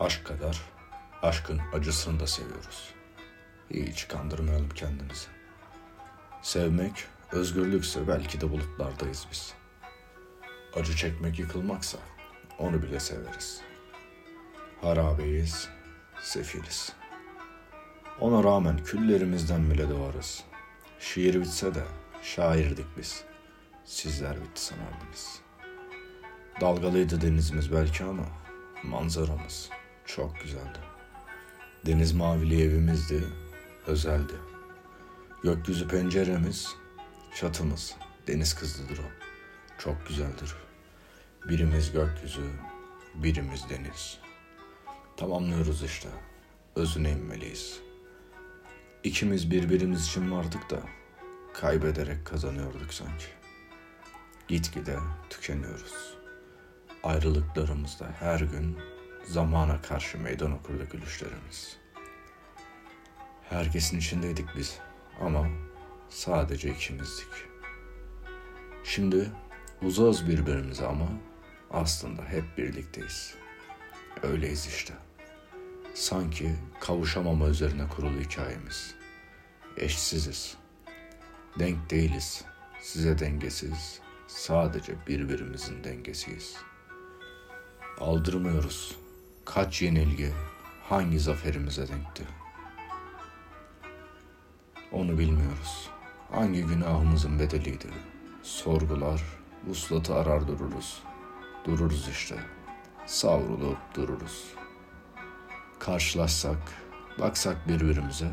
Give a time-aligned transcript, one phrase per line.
[0.00, 0.62] Aşk kadar
[1.22, 2.94] aşkın acısını da seviyoruz.
[3.70, 5.26] Hiç kandırmayalım kendimizi.
[6.42, 9.54] Sevmek özgürlükse belki de bulutlardayız biz.
[10.76, 11.98] Acı çekmek yıkılmaksa
[12.58, 13.60] onu bile severiz.
[14.80, 15.68] Harabeyiz,
[16.20, 16.92] sefiliz.
[18.20, 20.44] Ona rağmen küllerimizden bile doğarız.
[21.00, 21.84] Şiir bitse de
[22.22, 23.24] şairdik biz.
[23.84, 25.40] Sizler bitti sanardınız.
[26.60, 28.24] Dalgalıydı denizimiz belki ama
[28.82, 29.70] manzaramız
[30.08, 30.78] çok güzeldi.
[31.86, 33.24] Deniz mavili evimizdi,
[33.86, 34.32] özeldi.
[35.42, 36.68] Gökyüzü penceremiz,
[37.34, 39.08] çatımız, deniz kızlıdır o.
[39.78, 40.54] Çok güzeldir.
[41.48, 42.50] Birimiz gökyüzü,
[43.14, 44.18] birimiz deniz.
[45.16, 46.08] Tamamlıyoruz işte.
[46.76, 47.80] Özüne inmeliyiz.
[49.04, 50.80] İkimiz birbirimiz için vardık da
[51.54, 53.26] kaybederek kazanıyorduk sanki.
[54.48, 54.98] Gitgide
[55.30, 56.16] tükeniyoruz.
[57.02, 58.78] Ayrılıklarımızda her gün
[59.28, 61.76] zamana karşı meydan okurdu gülüşlerimiz.
[63.50, 64.78] Herkesin içindeydik biz
[65.20, 65.46] ama
[66.08, 67.28] sadece ikimizdik.
[68.84, 69.30] Şimdi
[69.82, 71.08] uzağız birbirimize ama
[71.70, 73.34] aslında hep birlikteyiz.
[74.22, 74.94] Öyleyiz işte.
[75.94, 78.94] Sanki kavuşamama üzerine kurulu hikayemiz.
[79.76, 80.56] Eşsiziz.
[81.58, 82.44] Denk değiliz.
[82.80, 84.00] Size dengesiz.
[84.26, 86.56] Sadece birbirimizin dengesiyiz.
[87.98, 88.96] Aldırmıyoruz.
[89.54, 90.32] Kaç yenilgi
[90.88, 92.24] hangi zaferimize denkti?
[94.92, 95.90] Onu bilmiyoruz.
[96.32, 97.86] Hangi günahımızın bedeliydi?
[98.42, 99.22] Sorgular,
[99.66, 101.02] vuslatı arar dururuz.
[101.64, 102.36] Dururuz işte.
[103.06, 104.44] Savrulup dururuz.
[105.78, 106.58] Karşılaşsak,
[107.20, 108.30] baksak birbirimize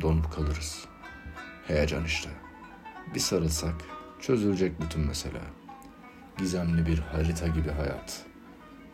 [0.00, 0.84] donup kalırız.
[1.66, 2.30] Heyecan işte.
[3.14, 3.74] Bir sarılsak
[4.20, 5.40] çözülecek bütün mesele.
[6.38, 8.26] Gizemli bir harita gibi hayat.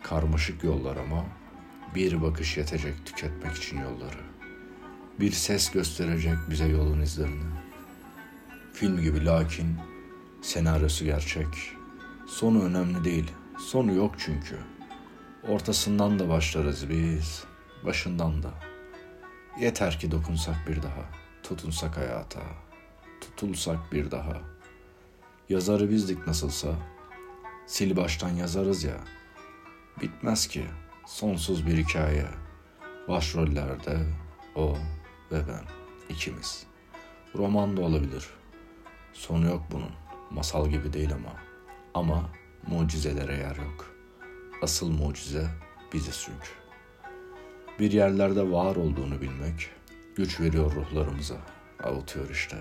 [0.03, 1.25] Karmaşık yollar ama
[1.95, 4.21] bir bakış yetecek tüketmek için yolları.
[5.21, 7.45] Bir ses gösterecek bize yolun izlerini.
[8.73, 9.79] Film gibi lakin
[10.43, 11.47] senaryosu gerçek.
[12.27, 13.33] Sonu önemli değil.
[13.59, 14.59] Sonu yok çünkü.
[15.49, 17.45] Ortasından da başlarız biz,
[17.85, 18.51] başından da.
[19.61, 21.11] Yeter ki dokunsak bir daha,
[21.43, 22.41] tutunsak hayata,
[23.21, 24.41] tutulsak bir daha.
[25.49, 26.69] Yazarı bizdik nasılsa,
[27.75, 28.97] sil baştan yazarız ya.
[30.03, 30.65] Bitmez ki
[31.07, 32.27] sonsuz bir hikaye.
[33.09, 33.99] Başrollerde
[34.57, 34.77] o
[35.33, 35.65] ve ben
[36.09, 36.67] ikimiz.
[37.37, 38.27] Roman da olabilir.
[39.13, 39.91] Sonu yok bunun.
[40.31, 41.33] Masal gibi değil ama.
[41.95, 42.31] Ama
[42.67, 43.95] mucizelere yer yok.
[44.63, 45.47] Asıl mucize
[45.93, 46.51] biziz çünkü.
[47.79, 49.71] Bir yerlerde var olduğunu bilmek
[50.17, 51.37] güç veriyor ruhlarımıza.
[51.83, 52.57] Avutuyor işte.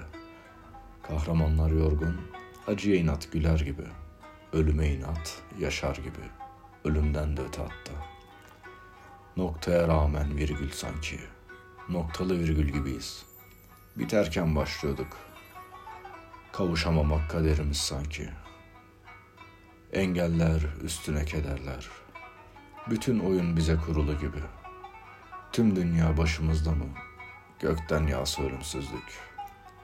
[1.03, 2.22] Kahramanlar yorgun,
[2.68, 3.84] acıya inat güler gibi.
[4.53, 6.24] Ölüme inat yaşar gibi.
[6.86, 8.12] Ölümden de öte hatta.
[9.38, 11.20] Noktaya rağmen virgül sanki.
[11.90, 13.26] Noktalı virgül gibiyiz.
[13.96, 15.18] Biterken başlıyorduk.
[16.52, 18.30] Kavuşamamak kaderimiz sanki.
[19.94, 21.90] Engeller üstüne kederler.
[22.90, 24.40] Bütün oyun bize kurulu gibi.
[25.52, 26.88] Tüm dünya başımızda mı?
[27.60, 29.20] Gökten yağsa ölümsüzlük.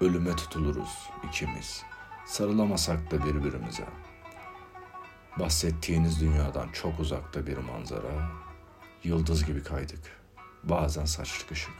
[0.01, 1.83] Ölüme tutuluruz ikimiz.
[2.25, 3.85] Sarılamasak da birbirimize.
[5.39, 8.48] Bahsettiğiniz dünyadan çok uzakta bir manzara.
[9.03, 10.19] Yıldız gibi kaydık.
[10.63, 11.73] Bazen saçtık ışık.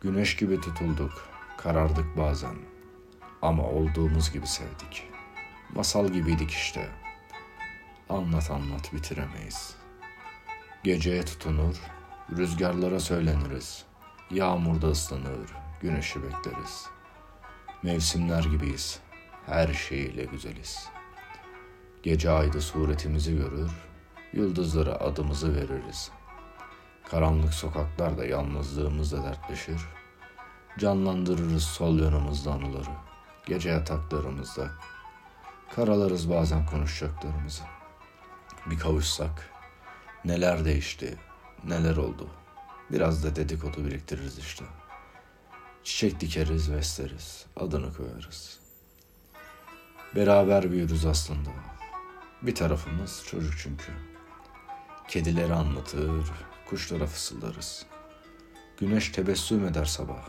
[0.00, 1.28] Güneş gibi tutulduk.
[1.58, 2.54] Karardık bazen.
[3.42, 5.08] Ama olduğumuz gibi sevdik.
[5.74, 6.88] Masal gibiydik işte.
[8.08, 9.74] Anlat anlat bitiremeyiz.
[10.84, 11.76] Geceye tutunur,
[12.36, 13.84] rüzgarlara söyleniriz.
[14.30, 16.86] Yağmurda ıslanır, güneşi bekleriz.
[17.82, 18.98] Mevsimler gibiyiz,
[19.46, 20.88] her şeyiyle güzeliz.
[22.02, 23.70] Gece ayda suretimizi görür,
[24.34, 26.10] yıldızlara adımızı veririz.
[27.10, 29.80] Karanlık sokaklarda yalnızlığımızla dertleşir.
[30.78, 32.90] Canlandırırız sol yanımızda anıları.
[33.46, 34.70] Gece yataklarımızda
[35.74, 37.62] karalarız bazen konuşacaklarımızı.
[38.66, 39.50] Bir kavuşsak
[40.24, 41.18] neler değişti,
[41.64, 42.28] neler oldu.
[42.90, 44.64] Biraz da dedikodu biriktiririz işte.
[45.84, 48.58] Çiçek dikeriz, besleriz, adını koyarız.
[50.16, 51.50] Beraber büyürüz aslında.
[52.42, 54.13] Bir tarafımız çocuk çünkü.
[55.08, 56.32] Kedileri anlatır,
[56.66, 57.86] kuşlara fısıldarız.
[58.76, 60.28] Güneş tebessüm eder sabah.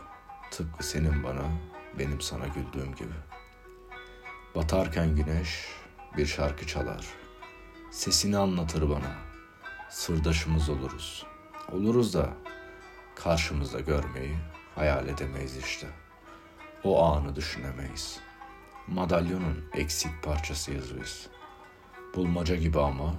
[0.50, 1.42] Tıpkı senin bana,
[1.98, 3.14] benim sana güldüğüm gibi.
[4.54, 5.68] Batarken güneş
[6.16, 7.06] bir şarkı çalar.
[7.90, 9.16] Sesini anlatır bana.
[9.90, 11.26] Sırdaşımız oluruz.
[11.72, 12.30] Oluruz da
[13.14, 14.36] karşımızda görmeyi
[14.74, 15.86] hayal edemeyiz işte.
[16.84, 18.20] O anı düşünemeyiz.
[18.86, 21.26] Madalyonun eksik parçasıyız biz.
[22.14, 23.14] Bulmaca gibi ama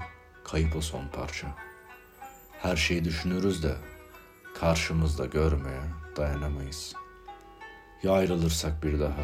[0.51, 1.47] kayıp o son parça.
[2.61, 3.75] Her şeyi düşünürüz de
[4.59, 5.81] karşımızda görmeye
[6.15, 6.93] dayanamayız.
[8.03, 9.23] Ya ayrılırsak bir daha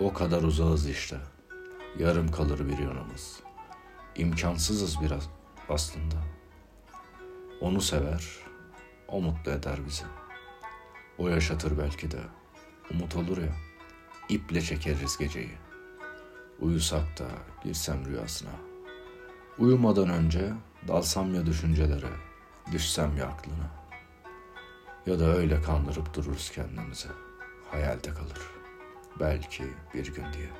[0.00, 1.16] o kadar uzağız işte.
[1.98, 3.40] Yarım kalır bir yanımız.
[4.16, 5.30] İmkansızız biraz
[5.68, 6.16] aslında.
[7.60, 8.24] Onu sever,
[9.08, 10.04] o mutlu eder bizi.
[11.18, 12.20] O yaşatır belki de.
[12.90, 13.56] Umut olur ya.
[14.28, 15.58] İple çekeriz geceyi.
[16.60, 17.24] Uyusak da
[17.64, 18.65] girsem rüyasına.
[19.58, 20.52] Uyumadan önce
[20.88, 22.10] dalsam ya düşüncelere,
[22.72, 23.70] düşsem ya aklına.
[25.06, 27.08] Ya da öyle kandırıp dururuz kendimizi.
[27.70, 28.40] Hayalde kalır.
[29.20, 29.64] Belki
[29.94, 30.50] bir gün diye.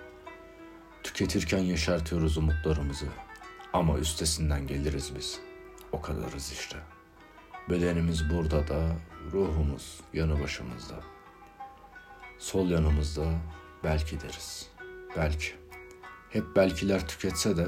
[1.03, 3.07] Tüketirken yaşartıyoruz umutlarımızı.
[3.73, 5.41] Ama üstesinden geliriz biz.
[5.93, 6.77] O kadarız işte.
[7.71, 8.97] Bedenimiz burada da,
[9.33, 10.95] ruhumuz yanı başımızda.
[12.39, 13.25] Sol yanımızda
[13.85, 14.71] belki deriz.
[15.17, 15.53] Belki.
[16.31, 17.67] Hep belkiler tüketse de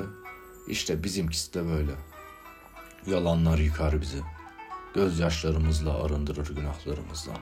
[0.68, 1.92] işte bizimkisi de böyle.
[3.06, 4.22] Yalanlar yıkar bizi.
[4.94, 7.38] Gözyaşlarımızla arındırır günahlarımızdan.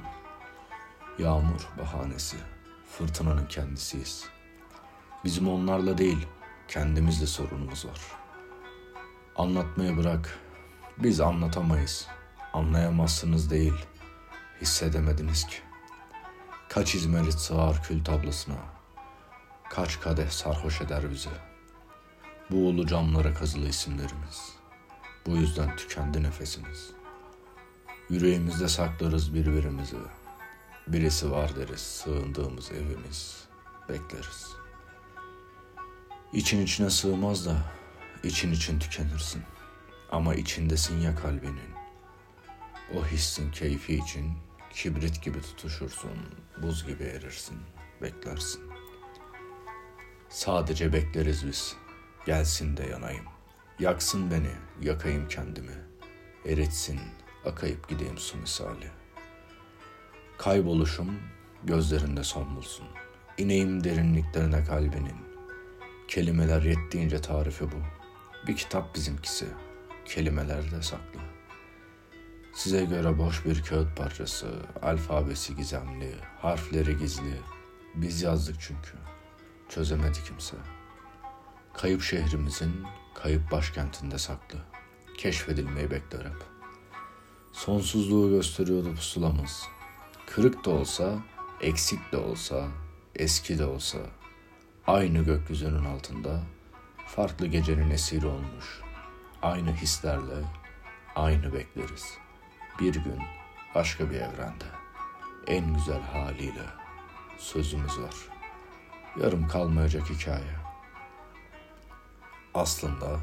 [1.19, 2.37] Yağmur bahanesi,
[2.99, 4.25] fırtınanın kendisiyiz.
[5.25, 6.27] Bizim onlarla değil,
[6.69, 8.01] kendimizle sorunumuz var.
[9.37, 10.39] Anlatmayı bırak,
[10.99, 12.07] biz anlatamayız.
[12.53, 13.87] Anlayamazsınız değil,
[14.61, 15.57] hissedemediniz ki.
[16.69, 18.57] Kaç İzmir'i sığar kül tablasına,
[19.71, 21.56] kaç kadeh sarhoş eder bizi.
[22.51, 24.53] Bu ulu camlara kazılı isimlerimiz.
[25.27, 26.91] Bu yüzden tükendi nefesimiz.
[28.11, 29.97] Yüreğimizde saklarız birbirimizi.
[30.87, 33.45] Birisi var deriz, sığındığımız evimiz.
[33.89, 34.47] Bekleriz.
[36.33, 37.57] İçin içine sığmaz da
[38.25, 39.43] için için tükenirsin.
[40.11, 41.71] Ama içindesin ya kalbinin.
[42.95, 44.33] O hissin keyfi için
[44.71, 46.19] kibrit gibi tutuşursun,
[46.63, 47.59] buz gibi erirsin,
[48.03, 48.63] beklersin.
[50.29, 51.77] Sadece bekleriz biz.
[52.27, 53.25] Gelsin de yanayım.
[53.79, 54.51] Yaksın beni,
[54.89, 55.73] yakayım kendimi.
[56.47, 57.01] Eritsin,
[57.45, 58.91] akayıp gideyim su misali.
[60.39, 61.21] Kayboluşum
[61.65, 62.87] gözlerinde son bulsun.
[63.39, 65.17] İneyim derinliklerine kalbinin.
[66.09, 67.83] Kelimeler yettiğince tarifi bu.
[68.47, 69.47] Bir kitap bizimkisi.
[70.05, 71.21] Kelimelerde saklı.
[72.55, 74.47] Size göre boş bir kağıt parçası,
[74.83, 77.41] alfabesi gizemli, harfleri gizli.
[77.95, 78.93] Biz yazdık çünkü.
[79.69, 80.57] Çözemedi kimse.
[81.77, 84.59] Kayıp şehrimizin kayıp başkentinde saklı.
[85.19, 86.43] Keşfedilmeyi bekler hep.
[87.53, 89.63] Sonsuzluğu gösteriyordu pusulamız.
[90.27, 91.19] Kırık da olsa,
[91.61, 92.69] eksik de olsa,
[93.15, 93.99] eski de olsa,
[94.87, 96.43] aynı gökyüzünün altında,
[97.07, 98.81] farklı gecenin esiri olmuş,
[99.43, 100.45] aynı hislerle,
[101.15, 102.15] aynı bekleriz.
[102.81, 103.23] Bir gün
[103.75, 104.65] başka bir evrende,
[105.47, 106.67] en güzel haliyle
[107.39, 108.15] sözümüz var.
[109.23, 110.66] Yarım kalmayacak hikaye.
[112.57, 113.21] Aslında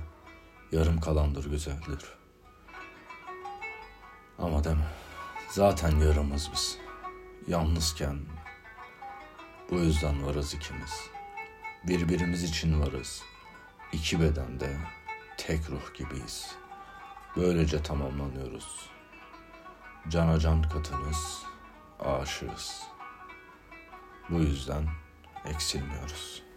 [0.71, 2.05] yarım kalandır güzeldir.
[4.39, 4.87] Ama deme.
[5.49, 6.77] Zaten yarımız biz.
[7.47, 8.19] Yalnızken
[9.71, 11.09] bu yüzden varız ikimiz.
[11.87, 13.23] Birbirimiz için varız.
[13.93, 14.77] İki bedende
[15.37, 16.55] tek ruh gibiyiz.
[17.35, 18.89] Böylece tamamlanıyoruz.
[20.09, 21.43] Cana can katınız,
[21.99, 22.81] aşığız.
[24.29, 24.87] Bu yüzden
[25.45, 26.52] eksilmiyoruz.''